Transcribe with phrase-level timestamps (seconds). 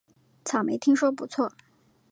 [0.43, 1.51] 草莓听说不错